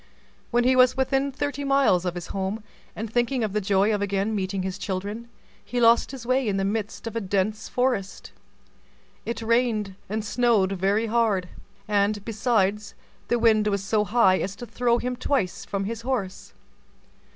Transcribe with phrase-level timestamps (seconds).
[0.49, 2.63] When he was within thirty miles of his home,
[2.95, 5.27] and thinking of the joy of again meeting his children,
[5.63, 8.31] he lost his way in the midst of a dense forest.
[9.27, 11.49] It rained and snowed very hard,
[11.87, 12.95] and, besides,
[13.27, 16.53] the wind was so high as to throw him twice from his horse.